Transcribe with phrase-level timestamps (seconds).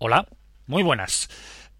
[0.00, 0.28] Hola,
[0.68, 1.28] muy buenas.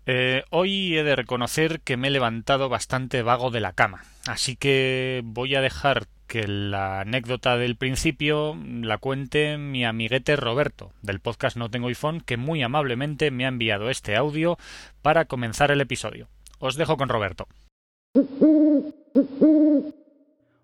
[0.05, 4.56] Eh, hoy he de reconocer que me he levantado bastante vago de la cama, así
[4.56, 11.20] que voy a dejar que la anécdota del principio la cuente mi amiguete Roberto, del
[11.20, 14.58] podcast No Tengo iPhone, que muy amablemente me ha enviado este audio
[15.00, 16.27] para comenzar el episodio.
[16.59, 17.46] Os dejo con Roberto.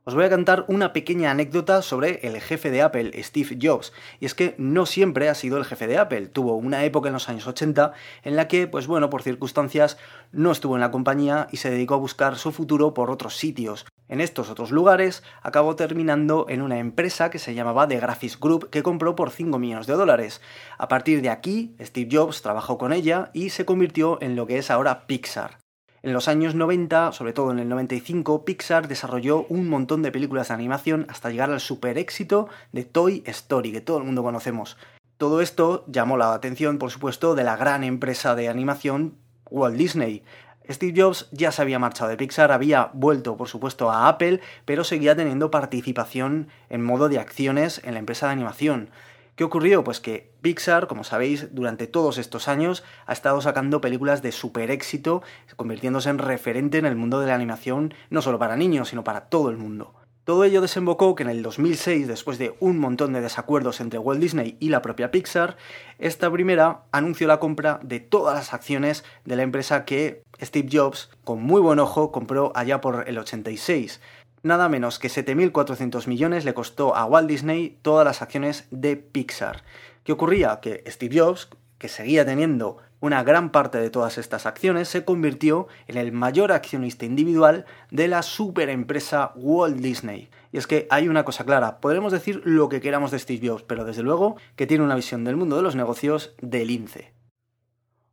[0.06, 3.94] Os voy a contar una pequeña anécdota sobre el jefe de Apple, Steve Jobs.
[4.20, 6.26] Y es que no siempre ha sido el jefe de Apple.
[6.26, 9.96] Tuvo una época en los años 80 en la que, pues bueno, por circunstancias
[10.30, 13.86] no estuvo en la compañía y se dedicó a buscar su futuro por otros sitios.
[14.06, 18.68] En estos otros lugares acabó terminando en una empresa que se llamaba The Graphics Group
[18.68, 20.42] que compró por 5 millones de dólares.
[20.76, 24.58] A partir de aquí, Steve Jobs trabajó con ella y se convirtió en lo que
[24.58, 25.63] es ahora Pixar.
[26.04, 30.48] En los años 90, sobre todo en el 95, Pixar desarrolló un montón de películas
[30.48, 34.76] de animación hasta llegar al super éxito de Toy Story, que todo el mundo conocemos.
[35.16, 39.14] Todo esto llamó la atención, por supuesto, de la gran empresa de animación
[39.48, 40.22] Walt Disney.
[40.68, 44.84] Steve Jobs ya se había marchado de Pixar, había vuelto, por supuesto, a Apple, pero
[44.84, 48.90] seguía teniendo participación en modo de acciones en la empresa de animación.
[49.36, 49.82] ¿Qué ocurrió?
[49.82, 54.70] Pues que Pixar, como sabéis, durante todos estos años ha estado sacando películas de super
[54.70, 55.22] éxito,
[55.56, 59.22] convirtiéndose en referente en el mundo de la animación, no solo para niños, sino para
[59.22, 59.92] todo el mundo.
[60.22, 64.20] Todo ello desembocó que en el 2006, después de un montón de desacuerdos entre Walt
[64.20, 65.56] Disney y la propia Pixar,
[65.98, 71.10] esta primera anunció la compra de todas las acciones de la empresa que Steve Jobs,
[71.24, 74.00] con muy buen ojo, compró allá por el 86
[74.44, 79.64] nada menos que 7.400 millones le costó a Walt Disney todas las acciones de Pixar.
[80.04, 80.60] ¿Qué ocurría?
[80.60, 85.66] Que Steve Jobs, que seguía teniendo una gran parte de todas estas acciones, se convirtió
[85.88, 90.28] en el mayor accionista individual de la superempresa Walt Disney.
[90.52, 93.62] Y es que hay una cosa clara, podremos decir lo que queramos de Steve Jobs,
[93.62, 97.13] pero desde luego que tiene una visión del mundo de los negocios del lince.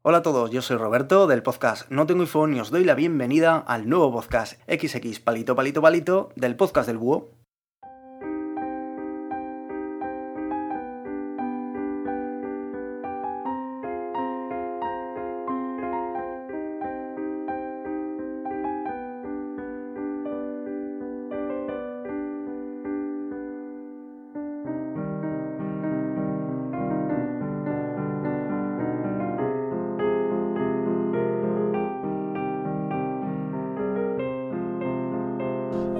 [0.03, 2.95] Hola a todos, yo soy Roberto del podcast No Tengo iPhone y os doy la
[2.95, 7.40] bienvenida al nuevo podcast XX Palito Palito Palito del podcast del Búho.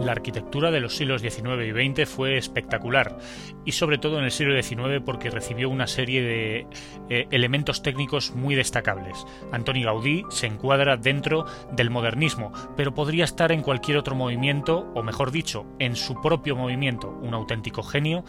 [0.04, 3.20] La arquitectura de los siglos XIX y XX fue espectacular,
[3.66, 6.68] y sobre todo en el siglo XIX porque recibió una serie de
[7.10, 9.26] eh, elementos técnicos muy destacables.
[9.52, 15.04] Antoni Gaudí se encuadra dentro del modernismo, pero podría estar en cualquier otro movimiento, o
[15.04, 18.24] mejor dicho, en su propio movimiento, un auténtico genio,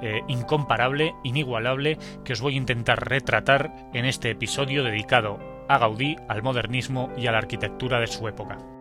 [0.00, 6.16] eh, incomparable, inigualable, que os voy a intentar retratar en este episodio dedicado a Gaudí,
[6.26, 8.77] al modernismo y a la arquitectura de su época.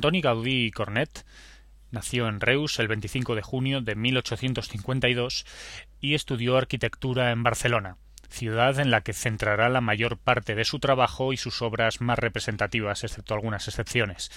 [0.00, 1.26] Antoni Gaudí Cornet
[1.90, 5.44] nació en Reus el 25 de junio de 1852
[6.00, 7.98] y estudió arquitectura en Barcelona,
[8.30, 12.18] ciudad en la que centrará la mayor parte de su trabajo y sus obras más
[12.18, 14.30] representativas, excepto algunas excepciones.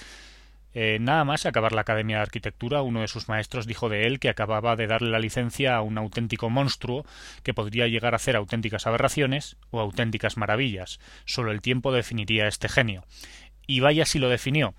[0.74, 4.20] Eh, nada más acabar la Academia de Arquitectura, uno de sus maestros dijo de él
[4.20, 7.06] que acababa de darle la licencia a un auténtico monstruo
[7.42, 11.00] que podría llegar a hacer auténticas aberraciones o auténticas maravillas.
[11.24, 13.06] Solo el tiempo definiría este genio.
[13.66, 14.74] Y vaya si lo definió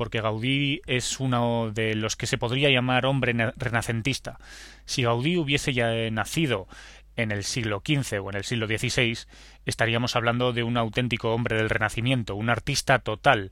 [0.00, 4.38] porque Gaudí es uno de los que se podría llamar hombre renacentista.
[4.86, 6.68] Si Gaudí hubiese ya nacido
[7.16, 9.18] en el siglo XV o en el siglo XVI,
[9.66, 13.50] estaríamos hablando de un auténtico hombre del Renacimiento, un artista total,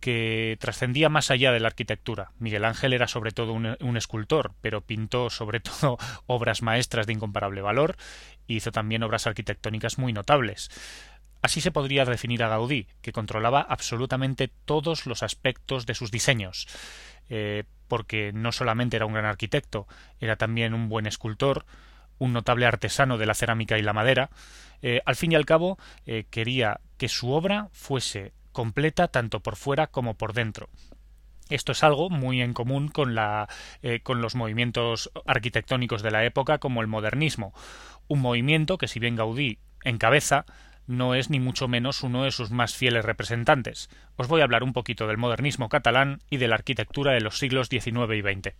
[0.00, 2.32] que trascendía más allá de la arquitectura.
[2.40, 7.60] Miguel Ángel era sobre todo un, escultor, pero pintó sobre todo obras maestras de incomparable
[7.60, 7.94] valor
[8.48, 10.68] e hizo también obras arquitectónicas muy notables.
[11.46, 16.66] Así se podría definir a Gaudí, que controlaba absolutamente todos los aspectos de sus diseños,
[17.28, 19.86] eh, porque no solamente era un gran arquitecto,
[20.18, 21.64] era también un buen escultor,
[22.18, 24.28] un notable artesano de la cerámica y la madera.
[24.82, 29.54] Eh, al fin y al cabo, eh, quería que su obra fuese completa tanto por
[29.54, 30.68] fuera como por dentro.
[31.48, 33.14] Esto es algo muy en común con,
[34.02, 37.54] con los movimientos arquitectónicos de la época como el modernismo,
[38.08, 40.44] un movimiento que si bien Gaudí encabeza,
[40.86, 43.88] no es ni mucho menos uno de sus más fieles representantes.
[44.16, 47.38] Os voy a hablar un poquito del modernismo catalán y de la arquitectura de los
[47.38, 48.54] siglos XIX y XX.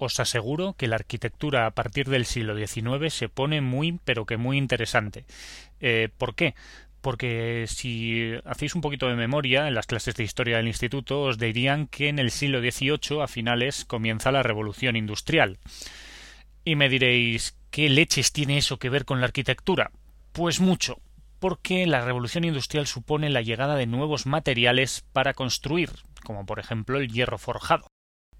[0.00, 4.38] os aseguro que la arquitectura a partir del siglo XIX se pone muy, pero que
[4.38, 5.26] muy interesante.
[5.80, 6.54] Eh, ¿Por qué?
[7.02, 11.38] Porque si hacéis un poquito de memoria en las clases de historia del instituto, os
[11.38, 15.58] dirían que en el siglo XVIII, a finales, comienza la revolución industrial.
[16.64, 19.90] Y me diréis, ¿qué leches tiene eso que ver con la arquitectura?
[20.32, 21.00] Pues mucho,
[21.38, 25.90] porque la revolución industrial supone la llegada de nuevos materiales para construir,
[26.24, 27.86] como por ejemplo el hierro forjado,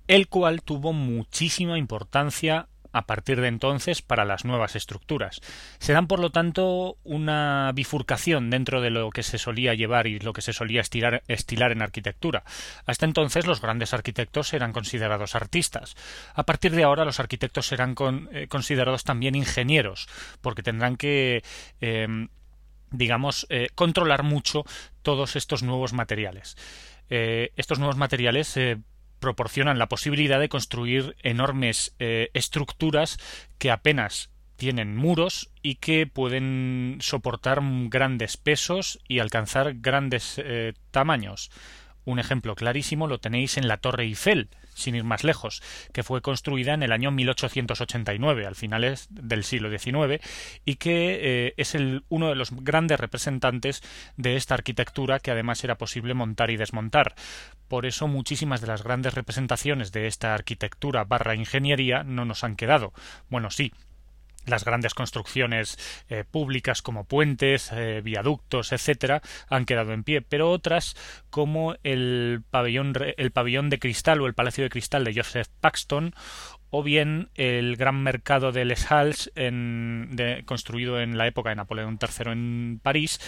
[0.07, 5.41] el cual tuvo muchísima importancia a partir de entonces para las nuevas estructuras.
[5.79, 10.19] Se dan, por lo tanto, una bifurcación dentro de lo que se solía llevar y
[10.19, 12.45] lo que se solía estilar, en arquitectura.
[12.87, 15.97] Hasta entonces los grandes arquitectos eran considerados artistas.
[16.35, 17.95] A partir de ahora los arquitectos serán
[18.33, 20.09] eh, considerados también ingenieros,
[20.41, 21.43] porque tendrán que
[21.81, 22.29] em,
[22.91, 24.65] digamos, eh, controlar mucho
[25.03, 26.57] todos estos nuevos materiales.
[27.09, 28.57] Eh, estos nuevos materiales
[29.21, 33.19] proporcionan la posibilidad de construir enormes eh, estructuras
[33.59, 41.51] que apenas tienen muros y que pueden soportar grandes pesos y alcanzar grandes eh, tamaños.
[42.11, 45.63] Un ejemplo clarísimo lo tenéis en la Torre Eiffel, sin ir más lejos,
[45.93, 50.21] que fue construida en el año 1889, al finales del siglo XIX,
[50.65, 53.85] y que eh, es el, uno de los grandes representantes
[54.17, 57.15] de esta arquitectura que además era posible montar y desmontar.
[57.69, 62.57] Por eso muchísimas de las grandes representaciones de esta arquitectura barra ingeniería no nos han
[62.57, 62.93] quedado.
[63.29, 63.73] Bueno, sí,
[64.51, 70.51] las grandes construcciones eh, públicas como puentes, eh, viaductos, etcétera, han quedado en pie, pero
[70.51, 70.97] otras
[71.31, 76.15] como el pabellón, el pabellón de cristal o el palacio de cristal de Joseph Paxton
[76.71, 79.31] o bien el gran mercado de Les Halles,
[80.47, 83.21] construido en la época de Napoleón III en París,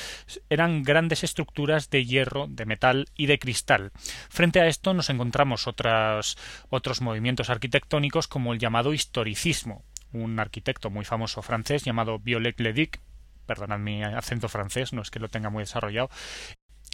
[0.49, 3.91] eran grandes estructuras de hierro, de metal y de cristal.
[4.31, 11.05] Frente a esto nos encontramos otros movimientos arquitectónicos como el llamado historicismo, un arquitecto muy
[11.05, 13.01] famoso francés llamado Violet Ledic,
[13.47, 16.11] perdonad mi acento francés, no es que lo tenga muy desarrollado,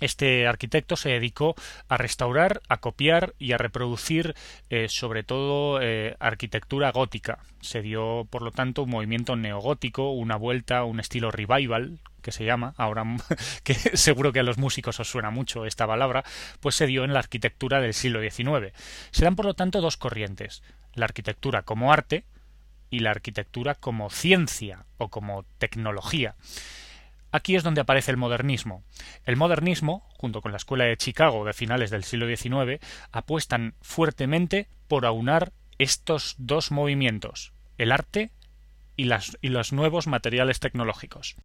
[0.00, 1.56] este arquitecto se dedicó
[1.88, 4.34] a restaurar, a copiar y a reproducir
[4.70, 7.40] eh, sobre todo eh, arquitectura gótica.
[7.60, 12.44] Se dio, por lo tanto, un movimiento neogótico, una vuelta, un estilo revival, que se
[12.44, 13.04] llama, ahora
[13.64, 16.24] que seguro que a los músicos os suena mucho esta palabra,
[16.60, 18.72] pues se dio en la arquitectura del siglo XIX.
[19.10, 20.62] Se dan, por lo tanto, dos corrientes.
[20.94, 22.24] La arquitectura como arte,
[22.90, 26.36] y la arquitectura como ciencia o como tecnología.
[27.30, 28.84] Aquí es donde aparece el modernismo.
[29.24, 32.82] El modernismo, junto con la Escuela de Chicago de finales del siglo XIX,
[33.12, 38.30] apuestan fuertemente por aunar estos dos movimientos, el arte
[38.96, 41.36] y, las, y los nuevos materiales tecnológicos.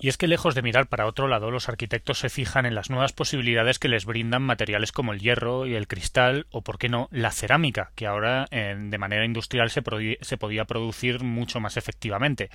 [0.00, 2.88] Y es que lejos de mirar para otro lado, los arquitectos se fijan en las
[2.88, 6.88] nuevas posibilidades que les brindan materiales como el hierro y el cristal, o por qué
[6.88, 9.82] no, la cerámica, que ahora de manera industrial se,
[10.20, 12.48] se podía producir mucho más efectivamente.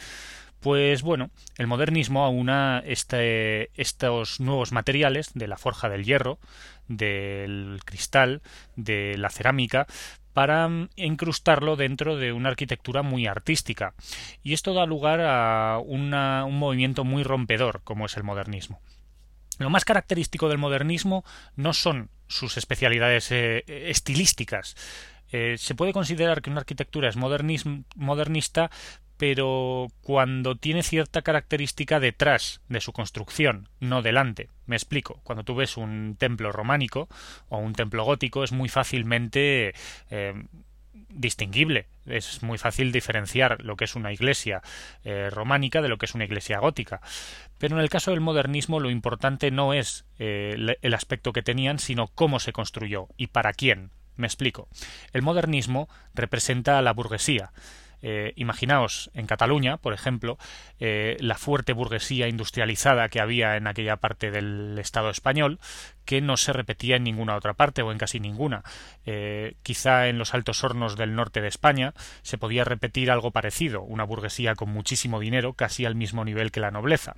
[0.61, 6.39] Pues bueno, el modernismo aúna este, estos nuevos materiales de la forja del hierro,
[6.87, 8.41] del cristal,
[8.77, 9.87] de la cerámica,
[10.33, 13.93] para mm, incrustarlo dentro de una arquitectura muy artística.
[14.43, 16.09] Y esto da lugar a un
[16.57, 18.81] movimiento muy rompedor, como es el modernismo.
[19.59, 21.23] Lo más característico del modernismo
[21.55, 24.75] no son sus especialidades eh, estilísticas.
[25.31, 28.69] Eh, se puede considerar que una arquitectura es modernista
[29.17, 34.49] pero cuando tiene cierta característica detrás de su construcción, no delante.
[34.65, 35.19] Me explico.
[35.23, 37.07] Cuando tú ves un templo románico
[37.49, 39.73] o un templo gótico es muy fácilmente
[40.09, 40.43] eh,
[41.09, 41.85] distinguible.
[42.05, 44.61] Es muy fácil diferenciar lo que es una iglesia
[45.03, 47.01] eh, románica de lo que es una iglesia gótica.
[47.59, 51.79] Pero en el caso del modernismo lo importante no es eh, el aspecto que tenían,
[51.79, 53.91] sino cómo se construyó y para quién.
[54.15, 54.67] Me explico.
[55.11, 57.51] El modernismo representa a la burguesía
[58.05, 60.37] eh, imaginaos en Cataluña, por ejemplo,
[60.81, 65.59] eh, la fuerte burguesía industrializada que había en aquella parte del Estado español,
[66.03, 68.63] que no se repetía en ninguna otra parte o en casi ninguna.
[69.05, 71.93] Eh, quizá en los altos hornos del norte de España
[72.23, 76.59] se podía repetir algo parecido, una burguesía con muchísimo dinero, casi al mismo nivel que
[76.59, 77.15] la nobleza.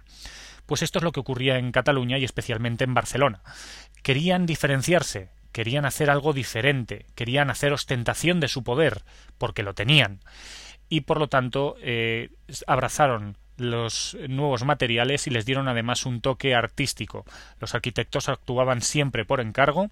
[0.67, 3.41] Pues esto es lo que ocurría en Cataluña y especialmente en Barcelona.
[4.03, 9.01] Querían diferenciarse, querían hacer algo diferente, querían hacer ostentación de su poder,
[9.39, 10.19] porque lo tenían
[10.95, 12.29] y por lo tanto eh,
[12.67, 17.25] abrazaron los nuevos materiales y les dieron además un toque artístico.
[17.59, 19.89] Los arquitectos actuaban siempre por encargo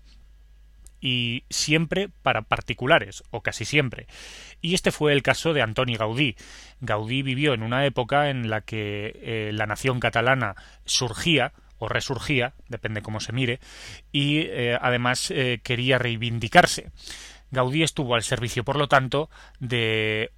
[1.02, 4.08] y siempre para particulares, o casi siempre.
[4.62, 6.38] Y este fue el caso de Antoni Gaudí.
[6.80, 10.56] Gaudí vivió en una época en la que eh, la nación catalana
[10.86, 13.60] surgía, o resurgía, depende cómo se mire,
[14.14, 15.34] y eh, además
[15.64, 16.92] quería reivindicarse.
[17.52, 19.30] Gaudí estuvo al servicio, por lo tanto,
[19.60, 20.32] de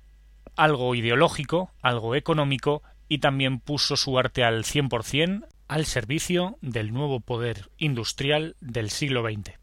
[0.55, 7.19] algo ideológico, algo económico y también puso su arte al 100% al servicio del nuevo
[7.19, 9.57] poder industrial del siglo XX.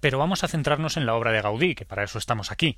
[0.00, 2.76] Pero vamos a centrarnos en la obra de Gaudí, que para eso estamos aquí.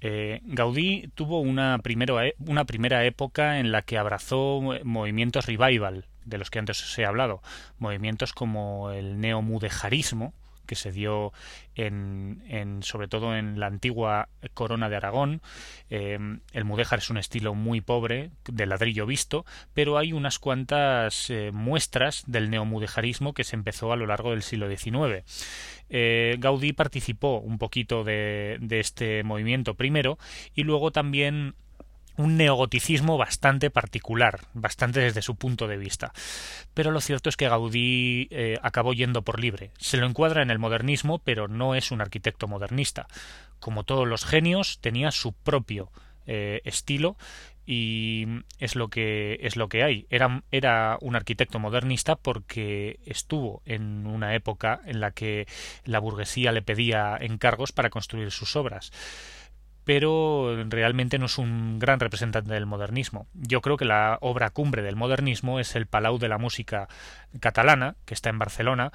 [0.00, 6.38] Eh, Gaudí tuvo una, e, una primera época en la que abrazó movimientos revival, de
[6.38, 7.42] los que antes os he hablado,
[7.78, 10.34] movimientos como el neomudejarismo,
[10.66, 11.32] que se dio
[11.74, 15.42] en, en, sobre todo en la antigua corona de Aragón.
[15.90, 21.30] Em, el mudéjar es un estilo muy pobre, de ladrillo visto, pero hay unas cuantas
[21.30, 25.24] eh, muestras del neomudejarismo que se empezó a lo largo del siglo XIX.
[25.88, 30.18] Eh, Gaudí participó un poquito de este movimiento primero
[30.54, 31.54] y luego también
[32.16, 36.12] un neogoticismo bastante particular, bastante desde su punto de vista.
[36.74, 39.70] Pero lo cierto es que Gaudí eh, acabó yendo por libre.
[39.78, 43.06] Se lo encuadra en el modernismo, pero no es un arquitecto modernista.
[43.60, 45.90] Como todos los genios, tenía su propio
[46.26, 47.16] eh, estilo
[47.64, 48.26] y
[48.58, 50.06] es lo que es lo que hay.
[50.10, 55.46] Era, era un arquitecto modernista porque estuvo en una época en la que
[55.84, 58.92] la burguesía le pedía encargos para construir sus obras
[59.84, 63.26] pero realmente no es un gran representante del modernismo.
[63.34, 66.88] Yo creo que la obra cumbre del modernismo es el Palau de la Música
[67.40, 68.92] Catalana, que está en Barcelona,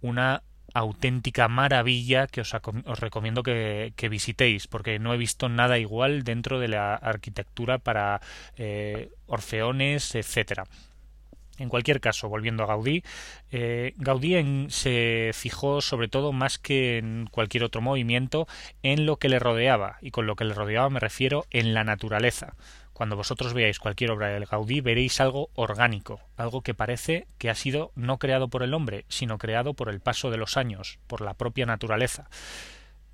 [0.00, 0.42] una
[0.74, 2.52] auténtica maravilla que os,
[3.00, 8.20] recomiendo que, visitéis, porque no he visto nada igual dentro de la arquitectura para
[8.56, 10.64] eh, orfeones, etcétera.
[11.62, 13.04] En cualquier caso, volviendo a Gaudí,
[13.52, 18.48] eh, Gaudí se fijó sobre todo más que en cualquier otro movimiento
[18.82, 21.84] en lo que le rodeaba, y con lo que le rodeaba me refiero en la
[21.84, 22.56] naturaleza.
[22.92, 27.54] Cuando vosotros veáis cualquier obra de Gaudí veréis algo orgánico, algo que parece que ha
[27.54, 31.20] sido no creado por el hombre, sino creado por el paso de los años, por
[31.20, 32.28] la propia naturaleza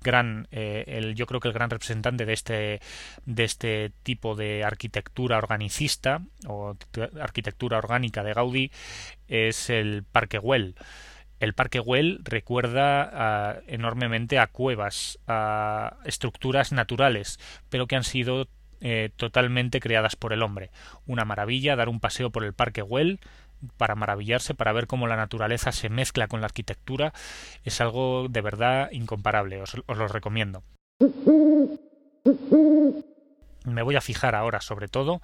[0.01, 2.81] gran eh, el, yo creo que el gran representante de este
[3.25, 6.75] de este tipo de arquitectura organicista o
[7.19, 8.71] arquitectura orgánica de Gaudí
[9.27, 10.75] es el Parque Güell
[11.39, 17.39] el Parque Güell recuerda enormemente a cuevas, a estructuras naturales,
[17.69, 18.49] pero que han sido
[18.81, 20.71] eh, totalmente creadas por el hombre.
[21.05, 23.19] Una maravilla dar un paseo por el Parque Güell
[23.77, 27.13] para maravillarse, para ver cómo la naturaleza se mezcla con la arquitectura,
[27.63, 30.63] es algo de verdad incomparable, os, lo recomiendo.
[33.65, 35.21] Me voy a fijar ahora sobre todo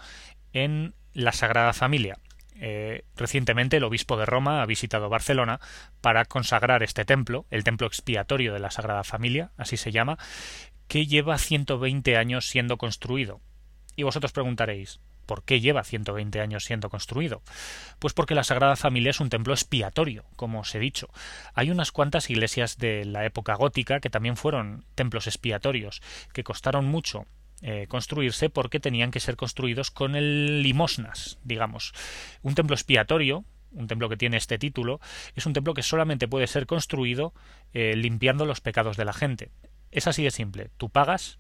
[0.54, 2.18] en la Sagrada Familia.
[2.58, 5.60] Eh, recientemente el obispo de Roma ha visitado Barcelona
[6.00, 10.18] para consagrar este templo, el templo expiatorio de la Sagrada Familia, así se llama,
[10.88, 13.42] que lleva 120 años siendo construido.
[13.98, 17.42] Y vosotros preguntaréis, ¿Por qué lleva 120 años siendo construido?
[18.00, 21.10] Pues porque la Sagrada Familia es un templo expiatorio, como os he dicho.
[21.54, 26.02] Hay unas cuantas iglesias de la época gótica que también fueron templos expiatorios,
[26.34, 27.26] que costaron mucho
[27.62, 31.94] eh, construirse porque tenían que ser construidos con el limosnas, digamos.
[32.42, 35.00] Un templo expiatorio, un templo que tiene este título,
[35.36, 37.34] es un templo que solamente puede ser construido
[37.74, 39.52] eh, limpiando los pecados de la gente.
[39.92, 40.70] Es así de simple.
[40.78, 41.40] Tú pagas,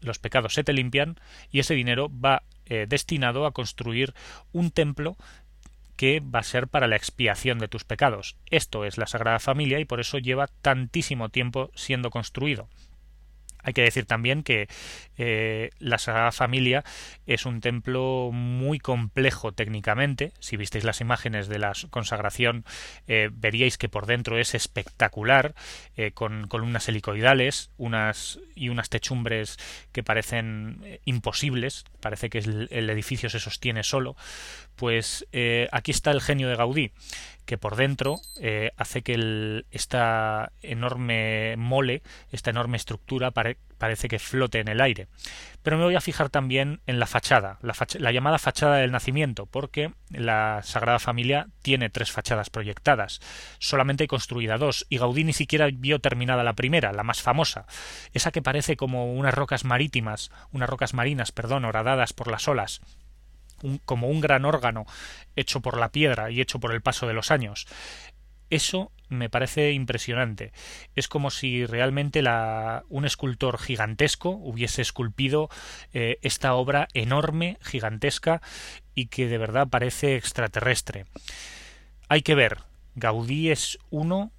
[0.00, 1.18] los, pecados se te limpian
[1.50, 4.14] y ese dinero va eh, destinado a construir
[4.52, 5.16] un templo
[5.96, 8.36] que va a ser para la expiación de tus pecados.
[8.46, 12.68] Esto es la Sagrada Familia y por eso lleva tantísimo tiempo siendo construido.
[13.62, 14.68] Hay que decir también que
[15.16, 16.84] eh, la Sagrada Familia
[17.26, 20.32] es un templo muy complejo técnicamente.
[20.40, 22.64] Si visteis las imágenes de la consagración,
[23.06, 25.54] eh, veríais que por dentro es espectacular,
[25.96, 29.58] eh, con columnas helicoidales unas, y unas techumbres
[29.92, 31.84] que parecen imposibles.
[32.00, 34.16] Parece que el, el, edificio se sostiene solo.
[34.80, 35.26] Pues
[35.70, 36.90] aquí está el genio de Gaudí
[37.50, 44.60] que por dentro eh, hace que esta enorme mole, esta enorme estructura parece que flote
[44.60, 45.08] en el aire.
[45.64, 49.92] Pero me voy a fijar también en la fachada, la, llamada fachada del nacimiento, porque
[50.10, 53.20] la Sagrada Familia tiene tres fachadas proyectadas.
[53.58, 57.66] Solamente construida dos, y Gaudí ni siquiera vio terminada la primera, la más famosa,
[58.12, 62.80] esa que parece como unas rocas marítimas, unas rocas marinas, perdón, horadadas por las olas,
[63.84, 64.86] como un gran órgano
[65.36, 67.66] hecho por la piedra y hecho por el paso de los años.
[68.50, 70.52] Eso me parece impresionante.
[70.96, 75.48] Es como si realmente la, un escultor gigantesco hubiese esculpido
[75.92, 78.42] eh, esta obra enorme, gigantesca,
[78.94, 81.06] y que de verdad parece extraterrestre.
[82.08, 82.58] Hay que ver,
[82.96, 84.32] Gaudí es uno,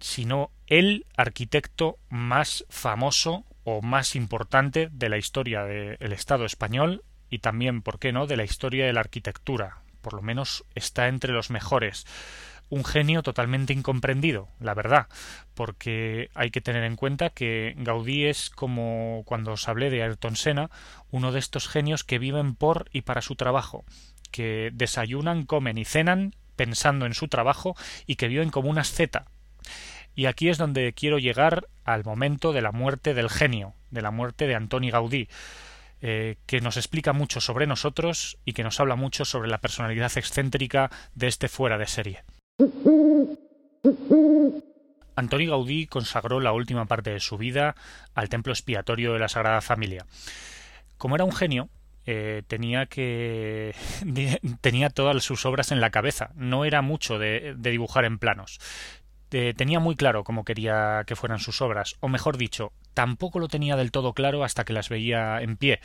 [0.00, 7.02] si no el arquitecto más famoso o más importante de la historia del Estado español
[7.36, 9.82] y también, ¿por qué no?, de la historia de la arquitectura.
[10.00, 12.06] Por lo menos está entre los mejores
[12.68, 15.06] un genio totalmente incomprendido, la verdad,
[15.54, 20.34] porque hay que tener en cuenta que Gaudí es como cuando os hablé de Ayrton
[20.34, 20.70] Senna,
[21.12, 23.84] uno de estos genios que viven por y para su trabajo,
[24.32, 27.76] que desayunan, comen y cenan pensando en su trabajo
[28.06, 29.26] y que viven como una asceta.
[30.16, 34.10] Y aquí es donde quiero llegar al momento de la muerte del genio, de la
[34.10, 35.28] muerte de Antoni Gaudí,
[36.08, 40.12] eh, que nos explica mucho sobre nosotros y que nos habla mucho sobre la personalidad
[40.16, 42.22] excéntrica de este fuera de serie.
[45.16, 47.74] Antoni Gaudí consagró la última parte de su vida
[48.14, 50.06] al templo expiatorio de la Sagrada Familia.
[50.96, 51.70] Como era un genio,
[52.04, 53.74] eh, tenía que
[54.60, 56.30] tenía todas sus obras en la cabeza.
[56.36, 58.60] No era mucho de, dibujar en planos.
[59.56, 63.76] Tenía muy claro cómo quería que fueran sus obras, o mejor dicho, tampoco lo tenía
[63.76, 65.80] del todo claro hasta que las veía en pie.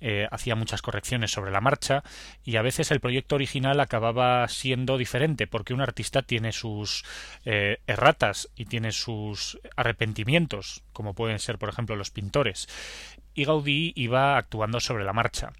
[0.00, 2.04] Eh, hacía muchas correcciones sobre la marcha
[2.44, 7.04] y a veces el proyecto original acababa siendo diferente porque un artista tiene sus
[7.44, 12.68] eh, erratas y tiene sus arrepentimientos, como pueden ser por ejemplo los pintores,
[13.34, 15.52] y Gaudí iba actuando sobre la marcha.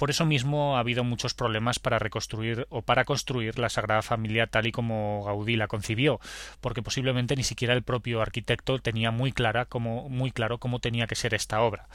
[0.00, 4.46] Por eso mismo ha habido muchos problemas para reconstruir o para construir la Sagrada Familia
[4.46, 6.20] tal y como Gaudí la concibió,
[6.62, 9.68] porque posiblemente ni siquiera el propio arquitecto tenía muy clara
[10.08, 11.86] muy claro cómo tenía que ser esta obra.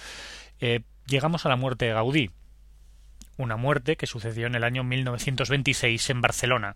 [0.59, 2.29] Eh, llegamos a la muerte de Gaudí,
[3.37, 6.75] una muerte que sucedió en el año 1926 en Barcelona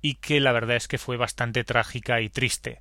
[0.00, 2.80] y que la verdad es que fue bastante trágica y triste.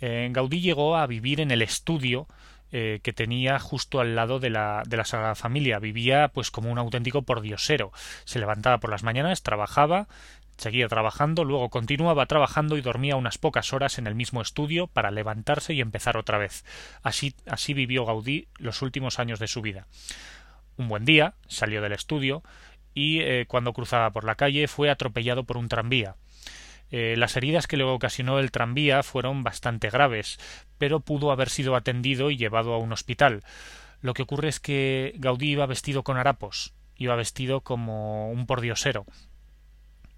[0.00, 2.26] Eh, Gaudí llegó a vivir en el estudio
[2.76, 5.78] eh, que tenía justo al lado de la, de la Sagrada Familia.
[5.78, 7.92] Vivía pues como un auténtico pordiosero.
[8.24, 10.08] Se levantaba por las mañanas, trabajaba,
[10.56, 15.12] Seguía trabajando, luego continuaba trabajando y dormía unas pocas horas en el mismo estudio para
[15.12, 16.64] levantarse y empezar otra vez.
[17.02, 19.86] Así, así vivió Gaudí los últimos años de su vida.
[20.76, 22.42] Un buen día salió del estudio
[22.92, 26.16] y eh, cuando cruzaba por la calle fue atropellado por un tranvía.
[26.96, 30.38] Eh, las heridas que le ocasionó el tranvía fueron bastante graves,
[30.78, 33.42] pero pudo haber sido atendido y llevado a un hospital.
[34.00, 39.06] Lo que ocurre es que Gaudí iba vestido con harapos, iba vestido como un pordiosero,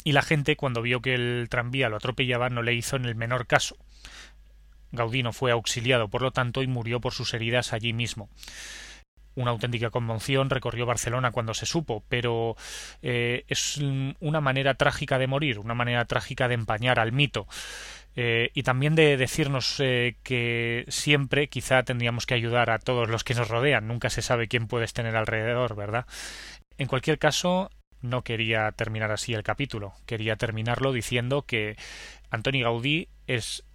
[0.04, 3.14] y la gente cuando vio que el tranvía lo atropellaba no le hizo en el
[3.14, 3.78] menor caso.
[4.92, 8.28] Gaudino fue auxiliado, por lo tanto, y murió por sus heridas allí mismo.
[9.36, 12.56] Una auténtica conmoción recorrió Barcelona cuando se supo, pero
[13.02, 13.78] eh, es
[14.20, 17.46] una manera trágica de morir, una manera trágica de empañar al mito.
[18.18, 23.24] Eh, y también de decirnos eh, que siempre quizá tendríamos que ayudar a todos los
[23.24, 23.86] que nos rodean.
[23.86, 26.06] Nunca se sabe quién puedes tener alrededor, ¿verdad?
[26.78, 27.70] En cualquier caso,
[28.00, 29.92] no quería terminar así el capítulo.
[30.06, 31.76] Quería terminarlo diciendo que
[32.30, 33.65] Antoni Gaudí es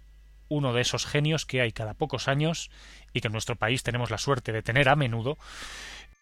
[0.52, 2.70] uno de esos genios que hay cada pocos años
[3.12, 5.38] y que en nuestro país tenemos la suerte de tener a menudo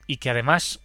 [0.06, 0.80] y que además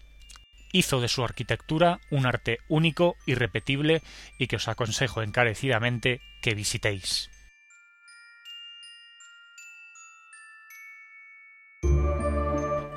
[0.71, 4.01] hizo de su arquitectura un arte único, irrepetible
[4.37, 7.29] y que os aconsejo encarecidamente que visitéis.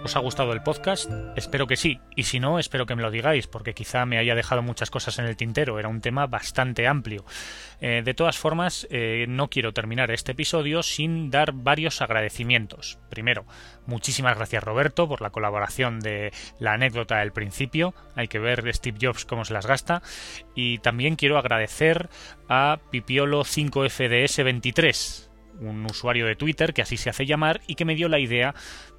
[0.09, 1.11] ¿Os ha gustado el podcast?
[1.37, 4.35] Espero que sí, y si no, espero que me lo digáis, porque quizá me haya
[4.35, 7.27] dejado muchas cosas en el tintero, era un tema bastante amplio.
[7.83, 12.99] Eh, de todas formas, eh, no quiero terminar este episodio sin dar varios agradecimientos.
[13.11, 13.45] Primero,
[13.85, 18.97] muchísimas gracias Roberto por la colaboración de la anécdota del principio, hay que ver Steve
[18.99, 20.01] Jobs cómo se las gasta,
[20.55, 22.09] y también quiero agradecer
[22.49, 25.29] a Pipiolo5FDS23,
[25.61, 28.55] un usuario de Twitter que así se hace llamar y que me dio la idea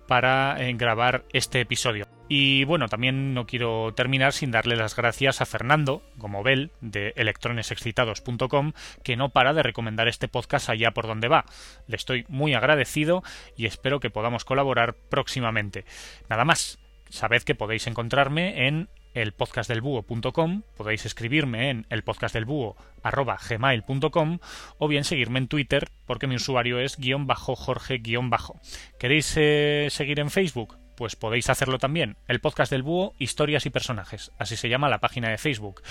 [0.09, 2.07] para eh, grabar este episodio.
[2.27, 8.73] Y bueno, también no quiero terminar sin darle las gracias a Fernando Gomobel de electronesexcitados.com
[9.03, 11.45] que no para de recomendar este podcast allá por donde va.
[11.85, 13.21] Le estoy muy agradecido
[13.55, 15.85] y espero que podamos colaborar próximamente.
[16.27, 24.39] Nada más, sabed que podéis encontrarme en el podcastdelbúho.com, podéis escribirme en el podcastdelbúho@gmail.com
[24.77, 28.59] o bien seguirme en Twitter porque mi usuario es guion bajo Jorge guion bajo.
[28.99, 30.77] ¿Queréis eh, seguir en Facebook?
[30.95, 32.17] Pues podéis hacerlo también.
[32.27, 34.31] El podcast del búho, historias y personajes.
[34.37, 35.81] Así se llama la página de Facebook.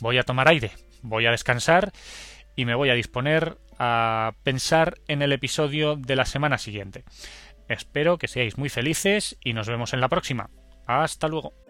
[0.00, 1.92] Voy a tomar aire, voy a descansar
[2.56, 7.04] y me voy a disponer a pensar en el episodio de la semana siguiente.
[7.68, 10.50] Espero que seáis muy felices y nos vemos en la próxima.
[10.86, 11.65] Hasta luego.